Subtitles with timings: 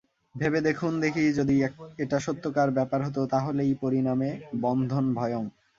[0.35, 1.55] ভেবে দেখুন দেখি যদি
[1.99, 4.29] এটা সত্যকার ব্যাপার হত তা হলেই পরিণামে
[4.61, 5.43] বন্ধনভয়ং!